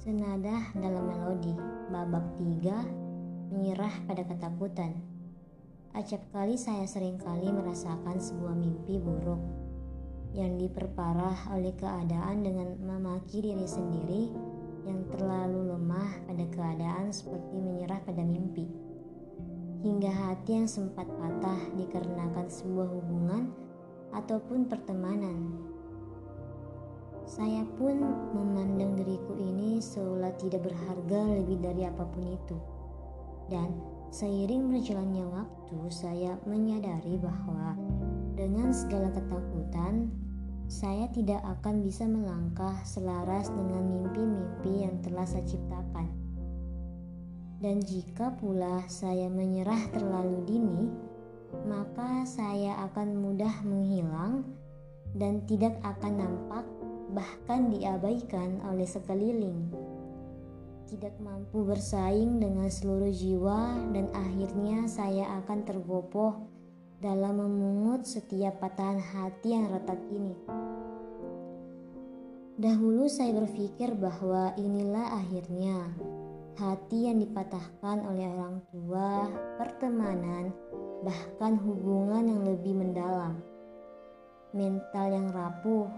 Senada 0.00 0.72
dalam 0.80 1.12
melodi 1.12 1.52
babak 1.92 2.24
tiga 2.40 2.88
menyerah 3.52 3.92
pada 4.08 4.24
ketakutan. 4.24 4.96
Acap 5.92 6.24
kali 6.32 6.56
saya 6.56 6.88
sering 6.88 7.20
kali 7.20 7.52
merasakan 7.52 8.16
sebuah 8.16 8.56
mimpi 8.56 8.96
buruk 8.96 9.44
yang 10.32 10.56
diperparah 10.56 11.52
oleh 11.52 11.76
keadaan 11.76 12.40
dengan 12.40 12.80
memaki 12.80 13.44
diri 13.44 13.68
sendiri 13.68 14.32
yang 14.88 15.04
terlalu 15.12 15.76
lemah 15.76 16.24
pada 16.24 16.48
keadaan 16.48 17.12
seperti 17.12 17.60
menyerah 17.60 18.00
pada 18.00 18.24
mimpi. 18.24 18.72
Hingga 19.84 20.12
hati 20.16 20.64
yang 20.64 20.68
sempat 20.72 21.12
patah 21.12 21.60
dikarenakan 21.76 22.48
sebuah 22.48 22.88
hubungan 22.88 23.52
ataupun 24.16 24.64
pertemanan. 24.64 25.69
Saya 27.30 27.62
pun 27.78 27.94
memandang 28.34 28.98
diriku 28.98 29.38
ini 29.38 29.78
seolah 29.78 30.34
tidak 30.34 30.66
berharga 30.66 31.30
lebih 31.38 31.62
dari 31.62 31.86
apa 31.86 32.02
pun 32.02 32.26
itu. 32.26 32.58
Dan 33.46 33.70
seiring 34.10 34.66
berjalannya 34.66 35.30
waktu, 35.30 35.78
saya 35.94 36.34
menyadari 36.42 37.14
bahwa 37.22 37.78
dengan 38.34 38.74
segala 38.74 39.14
ketakutan, 39.14 40.10
saya 40.66 41.06
tidak 41.14 41.38
akan 41.46 41.86
bisa 41.86 42.02
melangkah 42.10 42.74
selaras 42.82 43.46
dengan 43.54 43.86
mimpi-mimpi 43.86 44.82
yang 44.90 44.98
telah 44.98 45.22
saya 45.22 45.46
ciptakan. 45.46 46.10
Dan 47.62 47.78
jika 47.78 48.34
pula 48.42 48.82
saya 48.90 49.30
menyerah 49.30 49.78
terlalu 49.94 50.42
dini, 50.50 50.90
maka 51.62 52.26
saya 52.26 52.90
akan 52.90 53.22
mudah 53.22 53.54
menghilang 53.62 54.42
dan 55.14 55.46
tidak 55.46 55.78
akan 55.86 56.26
nampak, 56.26 56.66
bahkan 57.10 57.74
diabaikan 57.74 58.62
oleh 58.66 58.86
sekeliling 58.86 59.70
tidak 60.90 61.14
mampu 61.22 61.62
bersaing 61.62 62.42
dengan 62.42 62.66
seluruh 62.66 63.14
jiwa 63.14 63.78
dan 63.94 64.10
akhirnya 64.10 64.90
saya 64.90 65.38
akan 65.38 65.62
tergopoh 65.62 66.50
dalam 66.98 67.38
memungut 67.38 68.02
setiap 68.02 68.58
patahan 68.58 68.98
hati 68.98 69.54
yang 69.54 69.70
retak 69.70 70.02
ini. 70.10 70.34
Dahulu 72.58 73.06
saya 73.06 73.38
berpikir 73.38 73.94
bahwa 73.96 74.52
inilah 74.58 75.16
akhirnya 75.16 75.94
hati 76.58 77.08
yang 77.08 77.22
dipatahkan 77.22 78.04
oleh 78.04 78.26
orang 78.26 78.60
tua, 78.68 79.30
pertemanan, 79.56 80.52
bahkan 81.06 81.56
hubungan 81.56 82.26
yang 82.26 82.42
lebih 82.44 82.76
mendalam. 82.76 83.38
Mental 84.52 85.06
yang 85.08 85.30
rapuh, 85.32 85.88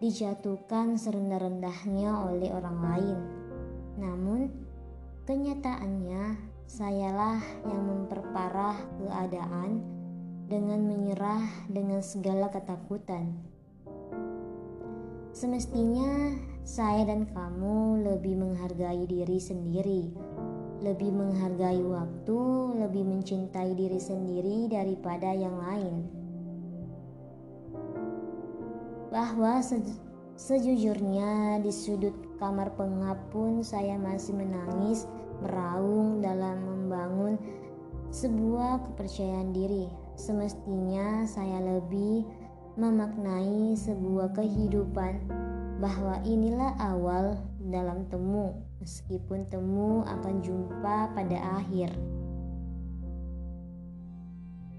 dijatuhkan 0.00 0.96
serendah-rendahnya 0.96 2.24
oleh 2.24 2.48
orang 2.56 2.78
lain. 2.80 3.18
Namun, 4.00 4.48
kenyataannya 5.28 6.40
sayalah 6.64 7.36
yang 7.68 7.82
memperparah 7.84 8.80
keadaan 8.96 9.84
dengan 10.48 10.88
menyerah 10.88 11.44
dengan 11.68 12.00
segala 12.00 12.48
ketakutan. 12.48 13.36
Semestinya 15.36 16.32
saya 16.64 17.04
dan 17.04 17.28
kamu 17.28 18.00
lebih 18.00 18.40
menghargai 18.40 19.04
diri 19.04 19.36
sendiri, 19.36 20.10
lebih 20.80 21.12
menghargai 21.12 21.84
waktu, 21.84 22.40
lebih 22.80 23.04
mencintai 23.04 23.76
diri 23.76 24.00
sendiri 24.00 24.66
daripada 24.72 25.30
yang 25.36 25.60
lain 25.60 26.19
bahwa 29.10 29.58
se 29.60 29.82
sejujurnya 30.40 31.60
di 31.60 31.68
sudut 31.68 32.14
kamar 32.40 32.72
pengap 32.78 33.20
pun 33.28 33.60
saya 33.60 34.00
masih 34.00 34.32
menangis 34.32 35.04
meraung 35.44 36.24
dalam 36.24 36.56
membangun 36.64 37.36
sebuah 38.08 38.80
kepercayaan 38.90 39.52
diri. 39.52 39.90
Semestinya 40.16 41.28
saya 41.28 41.60
lebih 41.60 42.24
memaknai 42.80 43.76
sebuah 43.76 44.32
kehidupan 44.32 45.20
bahwa 45.80 46.20
inilah 46.24 46.76
awal 46.80 47.40
dalam 47.68 48.04
temu, 48.08 48.52
meskipun 48.80 49.48
temu 49.48 50.04
akan 50.04 50.34
jumpa 50.44 51.12
pada 51.12 51.38
akhir. 51.60 51.92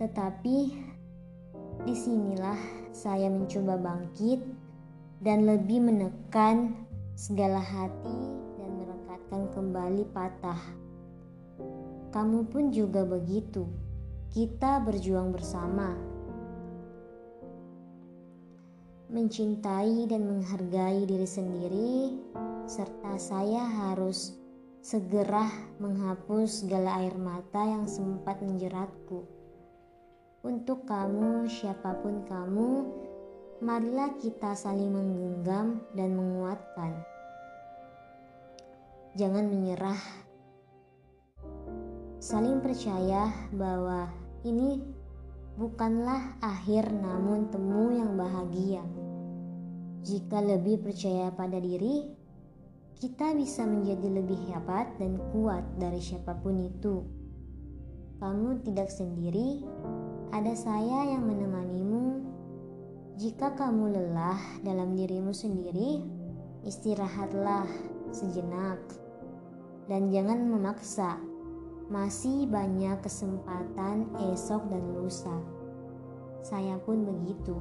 Tetapi 0.02 0.58
di 1.82 1.98
sinilah 1.98 2.58
saya 2.94 3.26
mencoba 3.26 3.74
bangkit 3.74 4.38
dan 5.26 5.50
lebih 5.50 5.82
menekan 5.82 6.78
segala 7.18 7.58
hati 7.58 8.22
dan 8.62 8.70
merekatkan 8.78 9.50
kembali 9.50 10.06
patah. 10.14 10.62
Kamu 12.14 12.46
pun 12.54 12.70
juga 12.70 13.02
begitu. 13.02 13.66
Kita 14.30 14.78
berjuang 14.86 15.34
bersama. 15.34 15.98
Mencintai 19.12 20.08
dan 20.08 20.24
menghargai 20.24 21.04
diri 21.04 21.28
sendiri 21.28 22.16
serta 22.70 23.20
saya 23.20 23.66
harus 23.90 24.38
segera 24.80 25.50
menghapus 25.82 26.64
segala 26.64 27.02
air 27.04 27.18
mata 27.18 27.66
yang 27.66 27.90
sempat 27.90 28.40
menjeratku. 28.40 29.41
Untuk 30.42 30.90
kamu, 30.90 31.46
siapa 31.46 32.02
pun 32.02 32.26
kamu, 32.26 32.70
marilah 33.62 34.18
kita 34.18 34.58
saling 34.58 34.90
menggenggam 34.90 35.86
dan 35.94 36.18
menguatkan. 36.18 36.98
Jangan 39.14 39.46
menyerah. 39.46 40.02
Saling 42.18 42.58
percaya 42.58 43.30
bahwa 43.54 44.10
ini 44.42 44.82
bukanlah 45.62 46.42
akhir 46.42 46.90
namun 46.90 47.54
temu 47.54 47.94
yang 47.94 48.18
bahagia. 48.18 48.82
Jika 50.02 50.42
lebih 50.42 50.82
percaya 50.82 51.30
pada 51.30 51.62
diri, 51.62 52.10
kita 52.98 53.38
bisa 53.38 53.62
menjadi 53.70 54.10
lebih 54.10 54.42
hebat 54.50 54.90
dan 54.98 55.22
kuat 55.30 55.62
dari 55.78 56.02
siapa 56.02 56.34
pun 56.42 56.66
itu. 56.66 57.22
Kamu 58.22 58.62
tidak 58.62 58.94
sendiri, 58.94 59.66
ada 60.32 60.56
saya 60.56 61.12
yang 61.12 61.28
menemanimu. 61.28 62.24
Jika 63.20 63.54
kamu 63.54 63.92
lelah 63.92 64.40
dalam 64.64 64.96
dirimu 64.96 65.36
sendiri, 65.36 66.00
istirahatlah 66.64 67.68
sejenak 68.16 68.80
dan 69.92 70.08
jangan 70.08 70.40
memaksa. 70.48 71.20
Masih 71.92 72.48
banyak 72.48 73.04
kesempatan 73.04 74.08
esok 74.32 74.72
dan 74.72 74.96
lusa. 74.96 75.36
Saya 76.40 76.80
pun 76.80 77.04
begitu. 77.04 77.60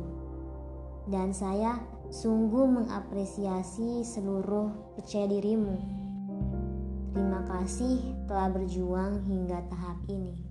Dan 1.11 1.35
saya 1.35 1.83
sungguh 2.15 2.71
mengapresiasi 2.71 4.07
seluruh 4.07 4.95
percaya 4.95 5.27
dirimu. 5.27 5.75
Terima 7.11 7.43
kasih 7.43 7.99
telah 8.31 8.55
berjuang 8.55 9.27
hingga 9.27 9.67
tahap 9.67 9.99
ini. 10.07 10.50